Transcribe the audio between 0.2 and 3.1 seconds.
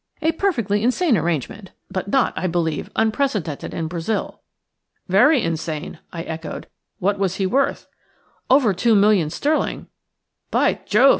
A perfectly insane arrangement, but not, I believe,